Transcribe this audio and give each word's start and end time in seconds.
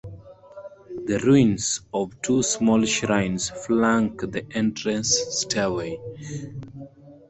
The 1.05 1.19
ruins 1.19 1.81
of 1.93 2.19
two 2.23 2.41
small 2.41 2.83
shrines 2.85 3.51
flank 3.51 4.21
the 4.21 4.43
entrance 4.51 5.15
stairway. 5.15 5.99